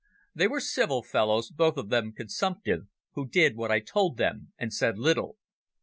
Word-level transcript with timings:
They 0.33 0.47
were 0.47 0.59
civil 0.59 1.03
fellows, 1.03 1.51
both 1.51 1.77
of 1.77 1.89
them 1.89 2.11
consumptive, 2.11 2.87
who 3.11 3.27
did 3.29 3.55
what 3.55 3.69
I 3.69 3.79
told 3.81 4.17
them 4.17 4.51
and 4.57 4.73
said 4.73 4.97
little. 4.97 5.37